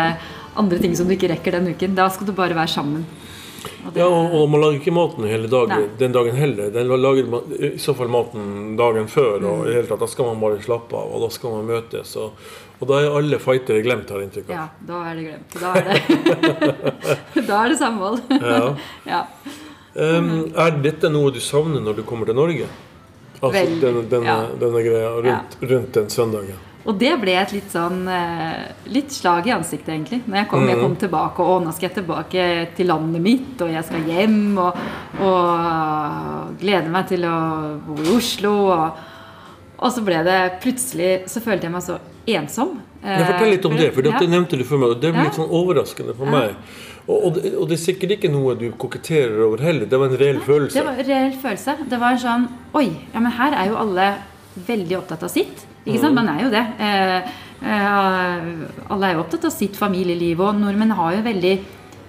[0.59, 1.95] andre ting som du ikke rekker den uken.
[1.97, 3.07] Da skal du bare være sammen.
[3.85, 6.69] Og ja, og, og, man lager ikke maten hele dagen, den dagen heller.
[6.73, 9.35] Den lager man, i så fall maten dagen før.
[9.39, 9.67] Og mm.
[9.69, 12.15] i hele tatt, Da skal man bare slappe av, og da skal man møtes.
[12.21, 12.47] Og,
[12.79, 14.55] og da er alle fightere glemt, har jeg inntrykk av.
[14.57, 15.59] Ja, da er det glemt.
[15.61, 18.21] Da er det, da er det samhold.
[18.41, 18.65] ja.
[19.15, 19.23] ja.
[19.95, 22.65] Um, er dette noe du savner når du kommer til Norge?
[23.39, 24.47] Altså Vel, denne, denne, ja.
[24.59, 26.57] denne, greia rundt, rundt, den søndagen?
[26.85, 30.21] Og det ble et litt sånn eh, Litt slag i ansiktet, egentlig.
[30.27, 31.01] Når jeg kom, jeg kom mm.
[31.01, 34.81] tilbake, og nå skal jeg tilbake til landet mitt, og jeg skal hjem, og,
[35.25, 37.37] og gleder meg til å
[37.87, 38.55] bo i Oslo.
[38.75, 39.05] Og,
[39.75, 41.97] og så ble det plutselig Så følte jeg meg så
[42.31, 42.77] ensom.
[43.05, 44.21] Jeg fortell litt om det, for det ja.
[44.29, 44.95] nevnte du for meg.
[44.95, 46.55] og Det ble litt sånn overraskende for meg.
[47.05, 49.89] Og, og, det, og, det, er sikkert ikke noe du koketterer over heller.
[49.89, 50.77] Det var en reell følelse.
[50.77, 51.75] Det var en reell følelse.
[51.91, 54.07] Det var en sånn Oi, ja, men her er jo alle
[54.67, 55.65] veldig opptatt av sitt.
[55.85, 56.15] Ikke sant?
[56.15, 56.19] Mm.
[56.19, 56.65] Man er jo det.
[56.81, 58.51] Eh, eh,
[58.91, 61.55] alle er jo opptatt av sitt familieliv, og nordmenn har jo veldig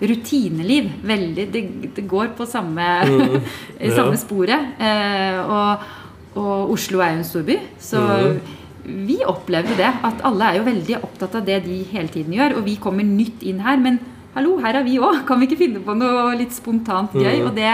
[0.06, 0.90] rutineliv.
[1.08, 1.64] Veldig, det,
[1.96, 3.40] det går på samme, mm.
[3.80, 3.94] ja.
[3.96, 4.76] samme sporet.
[4.78, 5.90] Eh, og,
[6.36, 9.88] og, Oslo er jo en storby, så mm vi opplevde det.
[10.06, 12.58] At alle er jo veldig opptatt av det de hele tiden gjør.
[12.58, 13.78] Og vi kommer nytt inn her.
[13.82, 13.98] Men
[14.36, 15.24] hallo, her er vi òg.
[15.28, 17.40] Kan vi ikke finne på noe litt spontant gøy?
[17.40, 17.48] Mm.
[17.48, 17.72] Og det,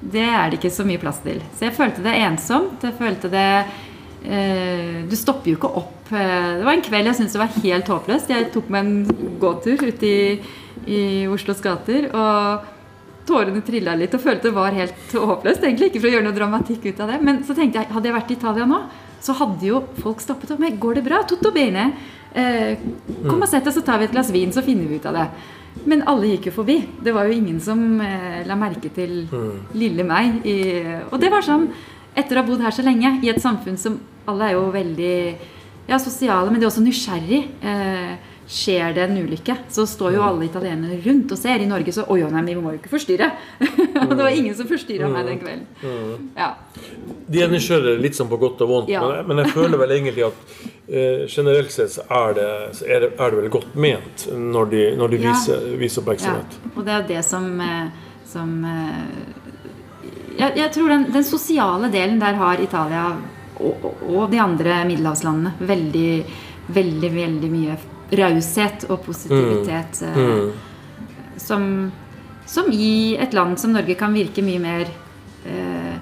[0.00, 1.40] det, er det ikke så mye plass til.
[1.56, 2.84] Så jeg følte det ensomt.
[2.84, 3.48] Jeg følte det
[4.22, 6.10] Du stopper jo ikke opp.
[6.12, 8.32] Eh, det var en kveld jeg syntes det var helt håpløst.
[8.32, 11.00] Jeg tok meg en gåtur ute i, i
[11.30, 12.10] Oslos gater.
[12.14, 12.74] og
[13.28, 15.64] tårene trilla litt og følte det var helt håpløst.
[15.64, 17.18] Egentlig ikke for å gjøre noe dramatikk ut av det.
[17.24, 18.80] Men så tenkte jeg, hadde jeg vært i Italia nå,
[19.24, 21.22] så hadde jo folk stoppet opp meg, 'Går det bra?
[21.26, 21.92] Tutto bene?'
[22.34, 22.76] Eh,
[23.24, 25.14] 'Kom og sett deg, så tar vi et glass vin, så finner vi ut av
[25.14, 25.28] det'.
[25.84, 26.76] Men alle gikk jo forbi.
[27.02, 29.74] Det var jo ingen som eh, la merke til mm.
[29.74, 30.46] lille meg.
[30.46, 30.58] I,
[31.10, 31.68] og det var sånn
[32.18, 35.14] Etter å ha bodd her så lenge, i et samfunn som alle er jo veldig
[35.88, 37.44] ja, sosiale, men de er også nysgjerrig.
[37.62, 41.60] Eh, skjer det en ulykke, så står jo alle italienere rundt og ser.
[41.60, 43.28] I Norge så Oi, nei, vi må jo ikke forstyrre.
[44.06, 46.30] og det var ingen som forstyrra meg den kvelden.
[46.36, 46.54] Ja.
[47.28, 49.04] De er nysgjerrige litt sånn på godt og vondt, ja.
[49.04, 50.54] men, men, jeg føler vel egentlig at
[50.88, 52.48] eh, generelt sett så er det,
[52.88, 56.58] er det, er det vel godt ment når de, når de viser, viser, oppmerksomhet.
[56.62, 56.72] Ja.
[56.72, 59.04] Og det er jo det som, eh, som eh,
[60.38, 63.04] jeg, jeg, tror den, den, sosiale delen der har Italia
[63.58, 66.10] og, og de andre middelhavslandene veldig,
[66.74, 67.78] veldig, veldig mye
[68.18, 70.28] raushet og positivitet mm.
[70.28, 70.52] Mm.
[71.42, 71.64] Som,
[72.46, 74.86] som, i et land som Norge kan virke mye mer
[75.46, 75.98] eh,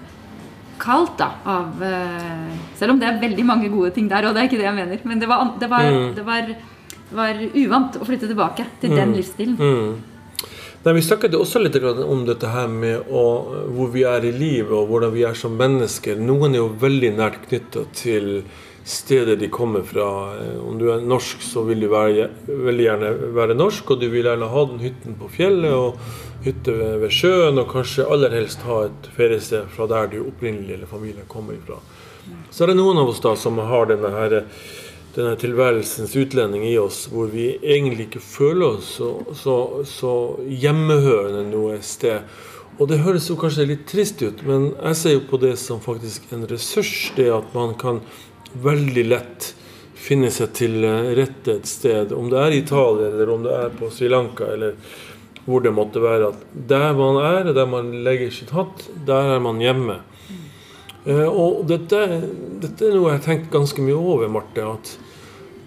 [0.81, 1.31] kaldt, da.
[1.49, 4.61] Av, eh, selv om det er veldig mange gode ting der, og det er ikke
[4.61, 5.01] det jeg mener.
[5.09, 6.11] Men det var, det var, mm.
[6.17, 6.53] det var,
[7.17, 9.17] var uvant å flytte tilbake til den mm.
[9.17, 9.59] livsstilen.
[10.87, 13.23] Nei, vi snakket også litt om dette her med å,
[13.75, 16.21] hvor vi er i livet, og hvordan vi er som mennesker.
[16.23, 18.29] Noen er jo veldig nært knytta til
[18.87, 20.07] stedet de kommer fra.
[20.39, 24.07] Eh, om du er norsk, så vil du være, veldig gjerne være norsk, og du
[24.13, 25.99] vil gjerne ha den hytten på fjellet og
[26.47, 30.93] hytte ved sjøen, og kanskje aller helst ha et feriested fra der du opprinnelig eller
[30.95, 31.83] familien kommer ifra.
[32.55, 34.45] Så er det noen av oss da som har denne, her,
[35.17, 39.57] denne tilværelsens utlending i oss, hvor vi egentlig ikke føler oss så, så,
[39.89, 40.13] så
[40.45, 42.27] hjemmehørende noe sted.
[42.77, 45.81] Og det høres jo kanskje litt trist ut, men jeg ser jo på det som
[45.81, 46.93] faktisk en ressurs.
[47.17, 48.03] Det at man kan
[48.61, 49.55] veldig lett
[49.97, 50.85] finne seg til
[51.17, 52.13] rette et sted.
[52.13, 54.77] Om det er i Italia, eller om det er på Sri Lanka, eller
[55.47, 56.35] hvor det måtte være.
[56.35, 60.03] At der man er, der man legger sitt hatt, der er man hjemme.
[61.07, 62.03] Eh, og dette,
[62.61, 64.67] dette, er noe jeg har tenkt ganske mye over, Marte.
[64.67, 64.97] at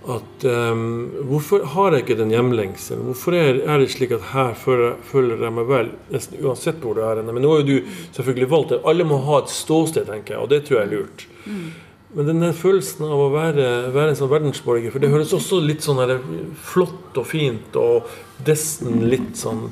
[0.07, 3.03] at um, Hvorfor har jeg ikke den hjemlengselen?
[3.09, 6.95] Hvorfor er, er, det slik at her føler, føler, jeg meg vel, nesten uansett hvor
[6.95, 7.21] det er?
[7.27, 8.79] Men nå har jo du selvfølgelig valgt det.
[8.87, 11.25] Alle må ha et ståsted, tenker jeg, og det tror jeg er lurt.
[11.43, 11.67] Mm.
[12.15, 15.85] Men den følelsen av å være, være, en sånn verdensborger For det høres også litt
[15.85, 16.15] sånn her,
[16.57, 18.09] flott og fint og
[18.47, 19.67] desten litt sånn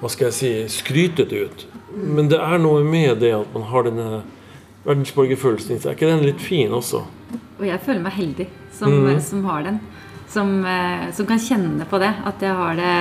[0.00, 1.66] Hva skal jeg si skrytete ut.
[1.92, 4.22] Men det er noe med det at man har denne
[4.86, 5.82] verdensborgerfølelsen.
[5.82, 7.04] Er ikke den litt fin også?
[7.58, 9.20] Og jeg føler meg heldig som, mm.
[9.20, 9.80] som har den.
[10.28, 12.12] Som, eh, som, kan kjenne på det.
[12.26, 12.96] At jeg har det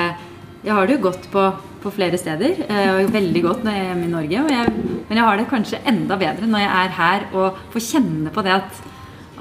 [0.64, 1.42] Jeg har det jo godt på,
[1.84, 2.62] på flere steder.
[2.70, 4.44] Eh, og veldig godt når jeg er hjemme i Norge.
[4.54, 4.74] Jeg,
[5.10, 8.46] men jeg har det kanskje enda bedre når jeg er her og får kjenne på
[8.46, 8.80] det at,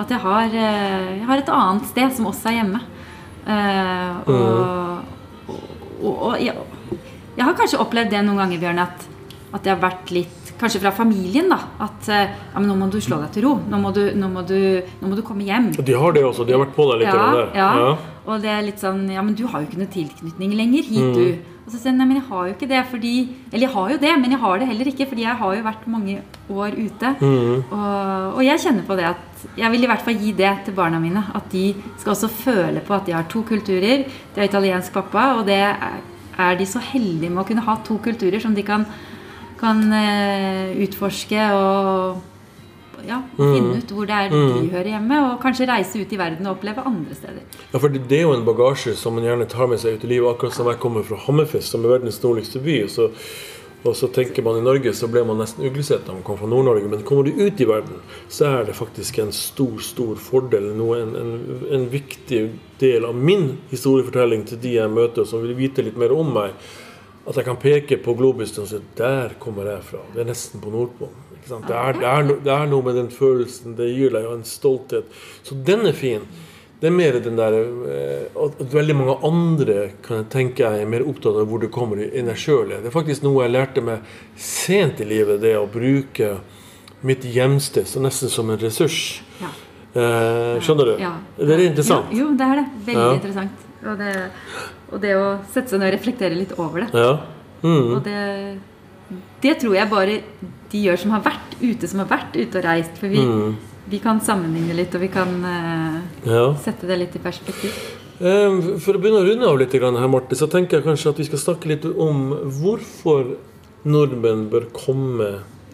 [0.03, 2.83] at jeg, har, eh, jeg, har, et annet sted som også er hjemme.
[3.43, 5.49] Og, mm.
[5.51, 5.57] og,
[6.03, 6.55] og, og jeg,
[7.37, 9.07] jeg, har kanskje opplevd det noen ganger, Bjørn, at,
[9.51, 11.59] at jeg har vært litt kanskje fra familien, da.
[11.87, 13.57] At eh, ja, men nå må du slå deg til ro.
[13.69, 14.59] Nå må du, nå må du,
[15.03, 15.73] nå må du komme hjem.
[15.77, 16.47] De har det også.
[16.49, 17.13] De har vært på deg litt?
[17.13, 17.71] Ja, ja.
[17.83, 17.95] ja.
[18.23, 21.09] Og det er litt sånn Ja, men du har jo ikke noe tilknytning lenger hit,
[21.09, 21.17] mm.
[21.17, 21.53] du.
[21.63, 23.13] Og så sier jeg nei, men jeg har jo ikke det fordi
[23.51, 25.67] Eller jeg har jo det, men jeg har det heller ikke, fordi jeg har jo
[25.67, 26.17] vært mange
[26.51, 27.13] år ute.
[27.21, 27.53] Mm.
[27.61, 27.85] Og,
[28.37, 30.99] og, jeg kjenner på det at jeg vil i hvert fall gi det til barna
[31.03, 31.23] mine.
[31.39, 31.69] At de
[32.01, 34.05] skal også føle på at de har to kulturer.
[34.07, 36.03] De har italiensk pappa, og det er,
[36.47, 38.87] er de så heldige med å kunne ha to kulturer som de kan
[39.63, 42.21] kan eh, utforske og
[43.07, 43.79] ja, finne mm.
[43.79, 44.69] ut hvor det er de mm.
[44.73, 47.47] hører hjemme, og kanskje reise ut i verden og oppleve andre steder.
[47.73, 50.13] Ja, for Det er jo en bagasje som man gjerne tar med seg ut i
[50.15, 50.29] livet.
[50.31, 52.77] Akkurat som jeg kommer fra Hammerfest, som er verdens nordligste by.
[52.91, 53.09] Så,
[53.83, 56.51] og så tenker man i Norge så ble man nesten uglesett da man kom fra
[56.51, 56.91] Nord-Norge.
[56.93, 57.99] Men kommer du ut i verden,
[58.31, 60.71] så er det faktisk en stor, stor fordel.
[60.79, 62.45] Noe, en, en, en viktig
[62.83, 66.55] del av min historiefortelling til de jeg møter, som vil vite litt mer om meg
[67.23, 70.07] at jeg kan peke på globusen og si 'der kommer jeg fra'.
[70.15, 71.15] Det er nesten på Nordpolen.
[71.43, 73.77] Det er, det, er no, det, er noe med den følelsen.
[73.77, 75.05] Det gir deg en stolthet.
[75.43, 76.23] Så den er fin.
[76.81, 80.87] Det er mer den der eh, At veldig mange andre kan jeg tenke jeg er
[80.91, 82.75] mer opptatt av hvor du kommer enn deg sjøl.
[82.75, 84.07] Det er faktisk noe jeg lærte meg
[84.37, 86.37] sent i livet, det å bruke
[87.03, 89.23] mitt hjemsted så nesten som en ressurs.
[89.43, 89.51] Ja.
[89.93, 90.95] Eh, skjønner du?
[91.03, 91.17] Ja.
[91.37, 92.11] Det er interessant.
[92.11, 92.67] Jo, jo det er det.
[92.87, 93.15] Veldig ja.
[93.19, 93.69] interessant.
[93.83, 94.13] Og det,
[94.93, 97.03] og det, å sette seg ned og reflektere litt over det.
[97.03, 97.17] Ja.
[97.63, 97.89] Mm.
[97.97, 98.21] Og det,
[99.43, 100.21] det, tror jeg bare
[100.73, 102.95] de gjør som har vært ute, som har vært ute og reist.
[103.01, 103.57] For vi, mm.
[103.93, 106.47] vi kan sammenligne litt, og vi kan uh, ja.
[106.63, 107.83] sette det litt i perspektiv.
[108.23, 111.27] For å begynne å runde av litt, her, Marte, så tenker jeg kanskje at vi
[111.27, 112.29] skal snakke litt om
[112.61, 113.33] hvorfor
[113.83, 115.33] nordmenn bør komme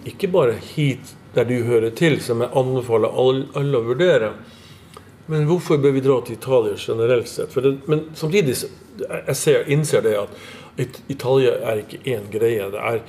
[0.08, 4.32] ikke bare hit der du hører til, som jeg anbefaler alle å vurdere,
[5.28, 7.54] men hvorfor bør vi dra til Italia generelt sett?
[7.54, 12.68] Det, men samtidig jeg ser, innser det at Italia er ikke én greie.
[12.70, 13.02] Er,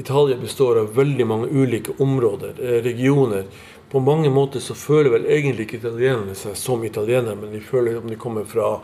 [0.00, 3.44] Italia består av veldig mange ulike områder, eh, regioner.
[3.90, 7.98] På mange måter så føler vel egentlig ikke italienerne seg som italienere, men de føler
[7.98, 8.80] om de kommer fra,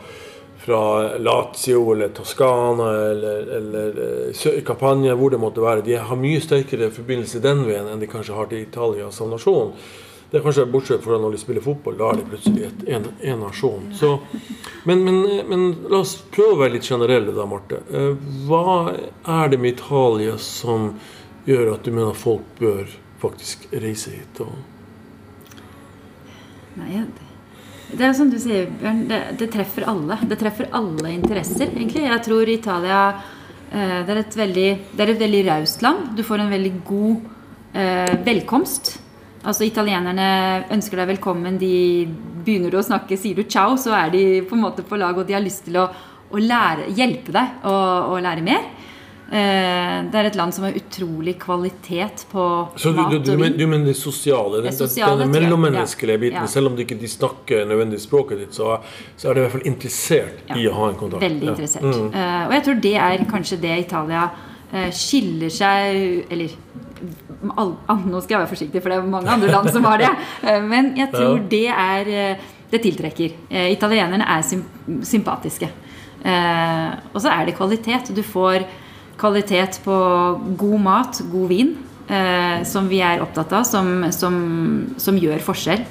[0.63, 5.87] fra Lazio eller Toskana eller, eller eh, Campania, hvor det måtte være.
[5.87, 9.73] De har mye sterkere forbindelse den veien enn de kanskje har til Italia som nasjon.
[10.33, 11.97] Det er kanskje bortsett fra når de spiller fotball.
[12.01, 13.91] Da er de plutselig et, en, en nasjon.
[13.93, 14.15] Så,
[14.89, 15.19] men, men,
[15.51, 17.83] men, la oss prøve å være litt generelle da, Marte.
[17.93, 18.15] Eh,
[18.49, 18.95] hva
[19.29, 20.95] er det med Italia som
[21.45, 22.89] gjør at du mener folk bør
[23.21, 24.41] faktisk reise hit?
[24.41, 25.53] Og...
[26.81, 27.05] Nei,
[27.93, 29.05] det er som du sier, Bjørn.
[29.13, 30.17] Det, det, treffer alle.
[30.33, 32.07] Det treffer alle interesser, egentlig.
[32.09, 34.67] Jeg tror Italia eh, det er et veldig,
[34.97, 36.15] det et veldig raust land.
[36.17, 37.33] Du får en veldig god
[37.77, 38.95] eh, velkomst.
[39.43, 40.29] Altså Italienerne
[40.71, 41.59] ønsker deg velkommen.
[41.59, 42.07] De
[42.47, 45.27] begynner å snakke, sier du ciao, så er de på en måte på lag, og
[45.27, 45.89] de har lyst til å,
[46.31, 48.71] å lære, hjelpe deg å lære mer.
[49.33, 52.43] Eh, det er et land som har utrolig kvalitet på
[52.77, 53.55] så mat du, du, og vin.
[53.57, 54.61] Du mener det sosiale?
[54.61, 56.43] Den, sosiale, den mellommenneskelige biten.
[56.43, 56.51] Ja.
[56.53, 58.75] Selv om de ikke de snakker nødvendig språket ditt, så,
[59.17, 60.59] så, er de i hvert fall interessert ja.
[60.61, 61.25] i å ha en kontakt.
[61.25, 61.87] Veldig interessert.
[61.89, 62.11] Mm.
[62.13, 66.59] Uh, og jeg tror det er kanskje det Italia uh, skiller seg Eller
[67.03, 70.11] Nå skal jeg være forsiktig, for det er mange andre land som har det.
[70.49, 73.35] Eh, Men jeg tror det er eh, Det tiltrekker.
[73.51, 74.43] Eh, Italienerne er
[75.05, 75.69] sympatiske.
[76.23, 78.15] Og så er det kvalitet.
[78.15, 78.63] Du får
[79.19, 79.97] kvalitet på
[80.57, 81.73] god mat, god vin,
[82.65, 84.37] som vi er opptatt av, som, som,
[84.97, 85.83] som gjør forskjell.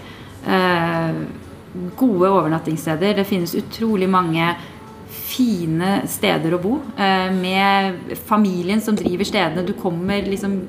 [2.00, 3.20] Gode overnattingssteder.
[3.20, 4.54] Det finnes utrolig mange
[5.12, 6.78] fine steder å bo.
[7.36, 9.68] Med familien som driver stedene.
[9.68, 10.62] Du kommer liksom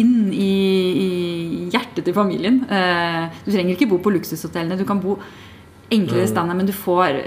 [0.00, 0.50] inn i,
[1.06, 1.08] i
[1.72, 2.62] hjertet til familien.
[2.68, 4.78] Eh, du trenger ikke bo på luksushotellene.
[4.80, 5.18] Du kan bo
[5.94, 7.18] enklere standard, men du får,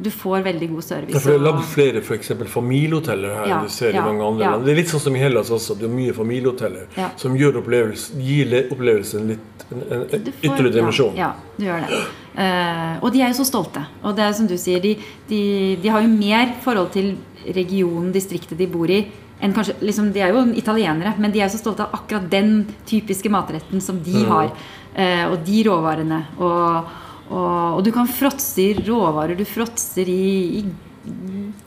[0.00, 1.14] du får veldig god service.
[1.14, 4.04] Ja, for det er lagd flere for eksempel familiehoteller her Ja, du ser ja, i
[4.04, 4.50] mange andre ja.
[4.56, 4.66] land.
[4.66, 5.76] Det er litt sånn som i Hellas også.
[5.78, 7.10] Det er mye familiehoteller Ja.
[7.20, 11.14] som gir opplevelsen litt en, en, en får- ytterligere dimensjon.
[11.16, 12.00] Ja, ja, du gjør det.
[12.30, 13.82] Uh, og de er jo så stolte.
[14.02, 14.96] Og det er som du sier, de,
[15.30, 15.40] de,
[15.82, 17.12] de har jo mer forhold til
[17.56, 19.04] regionen, distriktet de bor i,
[19.40, 22.66] kanskje liksom, De er jo italienere, men de er jo så stolte av akkurat den
[22.88, 24.52] typiske matretten som de har.
[24.94, 26.20] Eh, og de råvarene.
[26.42, 26.92] Og,
[27.30, 29.38] og, og du kan fråtse i råvarer.
[29.38, 30.64] Du fråtser i, i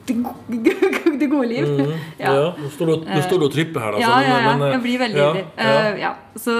[0.05, 0.15] det,
[1.19, 1.65] det gode liv.
[2.17, 2.33] Ja.
[2.57, 4.01] Nå står du, nå står du og tripper her, da.
[4.03, 4.53] Ja, ja, ja.
[4.53, 5.45] men, eh, Jeg blir veldig ja, ivrig.
[5.57, 5.73] ja.
[5.73, 6.15] Eh, ja.
[6.35, 6.57] Så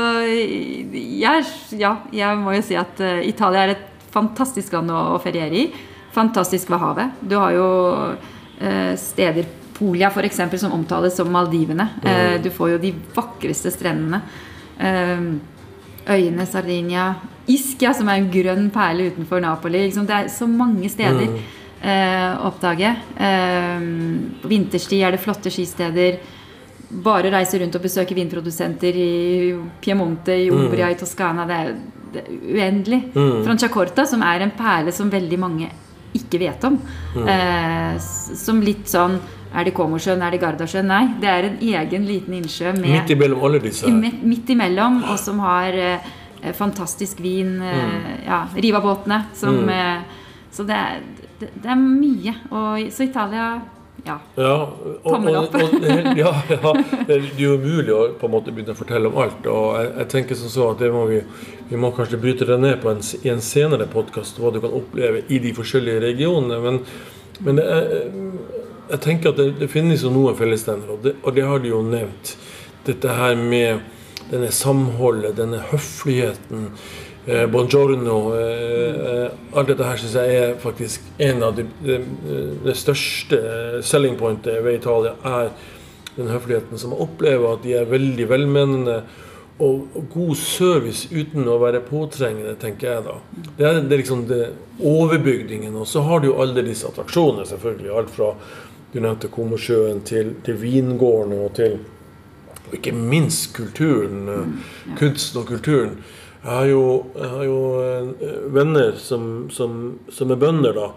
[1.21, 1.47] jeg,
[1.80, 5.67] ja, jeg må jo si at uh, Italia er et fantastisk land å, feriere i.
[6.13, 7.19] Fantastisk ved havet.
[7.21, 7.67] Du har jo
[8.13, 9.49] uh, steder
[10.13, 11.89] for eksempel, som omtales som Maldivene.
[12.04, 14.22] Eh, du får jo de vakreste strendene.
[14.80, 15.26] Eh,
[16.10, 17.15] øyene Sardinia.
[17.48, 19.88] Ischia, som er en grønn perle utenfor Napoli.
[19.88, 21.28] Liksom, det er så mange steder
[21.82, 22.93] eh, å oppdage.
[23.17, 23.84] Eh,
[24.41, 26.19] på vinterstid er det flotte skisteder.
[27.04, 31.48] Bare reise rundt og besøke vinprodusenter i Piemonte, i Umbria, i Toskana.
[31.50, 31.72] Det er,
[32.13, 33.02] det er uendelig.
[33.13, 35.72] Franciacorta, som er en perle som veldig mange
[36.13, 36.78] ikke vet om.
[37.28, 39.17] Eh, som litt sånn
[39.53, 40.21] Er det Komosjøen?
[40.25, 40.87] Er det Gardasjøen?
[40.89, 41.03] Nei.
[41.21, 45.19] Det er en egen liten innsjø med Midt imellom alle disse midt, midt imellom, og
[45.21, 46.09] som har eh,
[46.41, 47.59] eh, fantastisk vin.
[47.61, 49.23] Eh, ja, Riva-båtene.
[49.43, 49.69] mm.
[49.69, 50.99] eh, Så det er,
[51.39, 52.33] det, det er mye.
[52.51, 53.53] Og så Italia
[54.03, 54.17] Ja.
[54.35, 55.53] Ja, og, Tommel opp.
[55.55, 55.85] og,
[56.19, 56.71] ja, ja,
[57.07, 59.45] det er jo umulig å på en måte begynne å fortelle om alt.
[59.47, 61.21] Og jeg, jeg tenker som så at det må vi,
[61.69, 64.75] vi må kanskje bryte det ned på en, i en senere podkast, hva du kan
[64.75, 66.59] oppleve i de forskjellige regionene.
[66.65, 66.81] Men,
[67.47, 67.95] men det er,
[68.89, 71.82] jeg tenker at det, det finnes jo noen fellesnevnere, og, og det har de jo
[71.86, 72.36] nevnt.
[72.84, 73.84] Dette her med
[74.32, 76.69] denne samholdet, denne høfligheten.
[77.26, 78.36] Eh, buongiorno.
[78.36, 82.02] Eh, eh, alt dette her syns jeg er faktisk en av de, de,
[82.65, 83.39] det største
[83.86, 85.54] selling pointet ved Italia, er
[86.17, 88.98] den høfligheten som jeg opplever at de er veldig velmenende.
[89.63, 93.15] Og god service uten å være påtrengende, tenker jeg da.
[93.56, 94.43] Det er, det er liksom det
[94.82, 95.78] overbygningen.
[95.80, 97.91] Og så har du jo alle disse attraksjonene, selvfølgelig.
[97.93, 98.34] Alt fra
[98.93, 101.79] du nevnte Komosjøen til, til vingårdene og til
[102.63, 104.27] og ikke minst kulturen.
[104.29, 105.97] eh, Kunsten og kulturen.
[106.43, 106.84] Jeg har jo,
[107.15, 110.88] jeg har jo eh, venner som, som, som er bønder, da.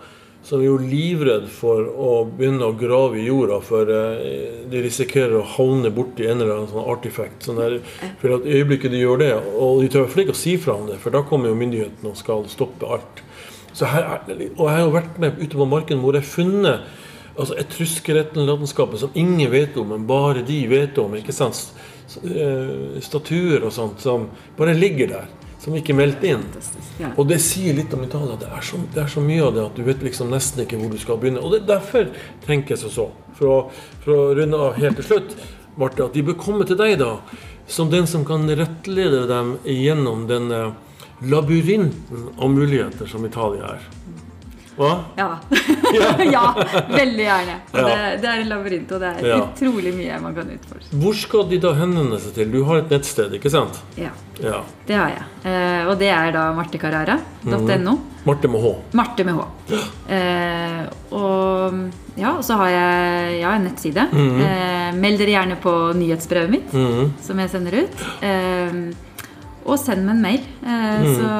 [0.46, 5.34] Som er jo livredd for å begynne å grave i jorda, for eh, de risikerer
[5.40, 7.42] å havne borti en eller annen sånn artifact.
[7.48, 7.78] Sånn der,
[8.22, 11.00] for at øyeblikket de gjør det, og de tør ikke å si fra om det,
[11.02, 13.24] for da kommer jo myndighetene og skal stoppe alt.
[13.76, 16.30] Så her, er- og jeg har jo vært med ute på marken hvor jeg har
[16.30, 17.02] funnet
[17.36, 21.14] altså etruskerlandskapet som ingen vet om, men bare de vet om.
[21.18, 21.60] ikke sant?
[22.24, 25.28] Eh, Statuer og sånt som bare ligger der,
[25.60, 26.44] som ikke er meldt inn.
[27.16, 28.38] Og det sier litt om Italia.
[28.40, 30.80] Det er, så, det er så mye av det at du vet liksom nesten ikke
[30.80, 31.42] hvor du skal begynne.
[31.42, 32.08] Og det er derfor
[32.46, 33.58] tenker jeg som så, for å,
[34.04, 35.36] for å runde av helt til slutt,
[35.76, 37.18] Marte, at de bør komme til deg da,
[37.68, 40.70] som den som kan rettlede dem gjennom denne
[41.20, 43.84] labyrinten av muligheter som Italia er.
[44.76, 44.90] Hva?
[45.16, 45.28] Ja.
[46.36, 46.44] ja,
[46.90, 47.54] veldig gjerne.
[47.72, 47.84] Ja.
[47.86, 49.38] det, det er en labyrint, og det er Ja.
[49.46, 50.98] utrolig mye man kan utforske.
[51.00, 52.50] Hvor skal de da henvende seg til?
[52.52, 53.80] Du har et nettsted, ikke sant?
[53.96, 54.12] Ja,
[54.42, 54.60] Ja.
[54.86, 55.24] det har jeg.
[55.48, 57.96] Eh, og det er da martecarrara.no.
[58.26, 58.74] Marte med H.
[58.98, 59.44] Marte med H.
[60.12, 60.82] Eh,
[61.14, 61.76] og
[62.18, 64.08] ja, så har jeg ja, en nettside.
[64.12, 67.14] Eh, meld dere gjerne på nyhetsbrevet mitt, mm.
[67.22, 68.04] som jeg sender ut.
[68.26, 68.80] Eh,
[69.66, 71.30] og send meg en mail, eh, så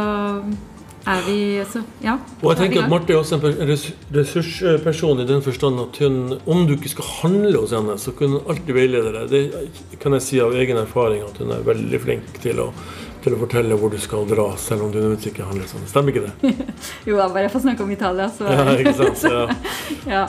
[1.07, 1.39] er vi
[1.71, 2.17] så, Ja.
[2.43, 2.91] Og jeg er tenker at.
[2.91, 3.45] Marte er også en
[4.17, 8.35] ressursperson i den forstand at hun, om du ikke skal handle hos henne, så kan
[8.35, 9.31] hun alltid veilede deg.
[9.31, 12.73] Det kan jeg si av egen erfaring at hun er veldig flink til å,
[13.27, 15.85] til å fortelle hvor du skal dra, selv om du nødvendigvis ikke handler sånn.
[15.91, 16.55] Stemmer ikke det?
[17.11, 19.27] Jo bare jeg får snakke om Italia, så Ja, ikke sant?
[19.27, 19.43] Ja.
[20.17, 20.23] ja.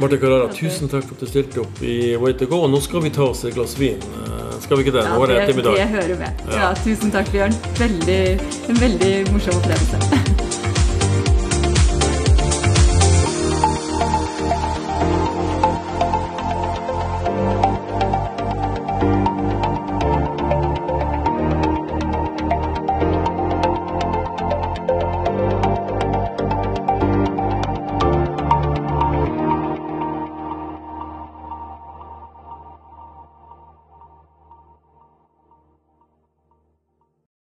[0.00, 2.62] Marte Carrara, tusen takk for at du stilte opp i Way to go.
[2.66, 4.00] Og nå skal vi ta oss et glass vin.
[4.00, 5.06] Eh, Skal vi ikke det?
[5.08, 5.94] Nå er det det, det ettermiddag.
[5.94, 6.44] hører med.
[6.56, 7.56] Ja, tusen takk, Bjørn.
[7.80, 8.20] Veldig,
[8.72, 10.38] en veldig morsom opplevelse.